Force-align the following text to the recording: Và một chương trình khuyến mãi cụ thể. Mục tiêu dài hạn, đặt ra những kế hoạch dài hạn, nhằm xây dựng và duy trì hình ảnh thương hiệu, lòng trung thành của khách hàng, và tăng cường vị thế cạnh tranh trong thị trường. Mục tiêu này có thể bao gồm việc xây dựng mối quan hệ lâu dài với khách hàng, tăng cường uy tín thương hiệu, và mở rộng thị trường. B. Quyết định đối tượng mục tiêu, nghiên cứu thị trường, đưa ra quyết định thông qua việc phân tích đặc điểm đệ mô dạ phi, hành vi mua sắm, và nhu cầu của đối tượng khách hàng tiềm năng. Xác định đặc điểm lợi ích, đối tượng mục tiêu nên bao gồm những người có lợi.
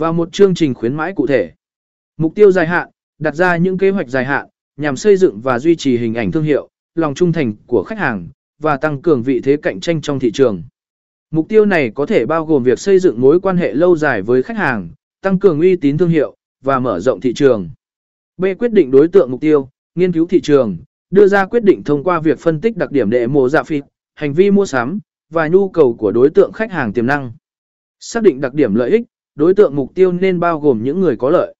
Và 0.00 0.12
một 0.12 0.32
chương 0.32 0.54
trình 0.54 0.74
khuyến 0.74 0.94
mãi 0.94 1.12
cụ 1.16 1.26
thể. 1.26 1.52
Mục 2.16 2.34
tiêu 2.34 2.52
dài 2.52 2.66
hạn, 2.66 2.88
đặt 3.18 3.34
ra 3.34 3.56
những 3.56 3.78
kế 3.78 3.90
hoạch 3.90 4.08
dài 4.08 4.24
hạn, 4.24 4.46
nhằm 4.76 4.96
xây 4.96 5.16
dựng 5.16 5.40
và 5.40 5.58
duy 5.58 5.76
trì 5.76 5.96
hình 5.96 6.14
ảnh 6.14 6.32
thương 6.32 6.42
hiệu, 6.42 6.68
lòng 6.94 7.14
trung 7.14 7.32
thành 7.32 7.54
của 7.66 7.84
khách 7.86 7.98
hàng, 7.98 8.28
và 8.58 8.76
tăng 8.76 9.02
cường 9.02 9.22
vị 9.22 9.40
thế 9.44 9.56
cạnh 9.56 9.80
tranh 9.80 10.00
trong 10.00 10.18
thị 10.18 10.30
trường. 10.32 10.62
Mục 11.30 11.48
tiêu 11.48 11.66
này 11.66 11.90
có 11.94 12.06
thể 12.06 12.26
bao 12.26 12.46
gồm 12.46 12.62
việc 12.62 12.78
xây 12.78 12.98
dựng 12.98 13.20
mối 13.20 13.40
quan 13.40 13.56
hệ 13.56 13.74
lâu 13.74 13.96
dài 13.96 14.22
với 14.22 14.42
khách 14.42 14.56
hàng, 14.56 14.90
tăng 15.22 15.38
cường 15.38 15.60
uy 15.60 15.76
tín 15.76 15.98
thương 15.98 16.10
hiệu, 16.10 16.36
và 16.64 16.78
mở 16.78 17.00
rộng 17.00 17.20
thị 17.20 17.34
trường. 17.34 17.70
B. 18.36 18.44
Quyết 18.58 18.72
định 18.72 18.90
đối 18.90 19.08
tượng 19.08 19.30
mục 19.30 19.40
tiêu, 19.40 19.68
nghiên 19.94 20.12
cứu 20.12 20.26
thị 20.26 20.40
trường, 20.40 20.76
đưa 21.10 21.26
ra 21.26 21.46
quyết 21.46 21.64
định 21.64 21.84
thông 21.84 22.04
qua 22.04 22.20
việc 22.20 22.38
phân 22.38 22.60
tích 22.60 22.76
đặc 22.76 22.90
điểm 22.90 23.10
đệ 23.10 23.26
mô 23.26 23.48
dạ 23.48 23.62
phi, 23.62 23.80
hành 24.14 24.32
vi 24.32 24.50
mua 24.50 24.66
sắm, 24.66 24.98
và 25.30 25.48
nhu 25.48 25.68
cầu 25.68 25.94
của 25.94 26.12
đối 26.12 26.30
tượng 26.30 26.52
khách 26.52 26.72
hàng 26.72 26.92
tiềm 26.92 27.06
năng. 27.06 27.32
Xác 27.98 28.22
định 28.22 28.40
đặc 28.40 28.54
điểm 28.54 28.74
lợi 28.74 28.90
ích, 28.90 29.02
đối 29.34 29.54
tượng 29.54 29.76
mục 29.76 29.94
tiêu 29.94 30.12
nên 30.12 30.40
bao 30.40 30.60
gồm 30.60 30.82
những 30.82 31.00
người 31.00 31.16
có 31.16 31.30
lợi. 31.30 31.54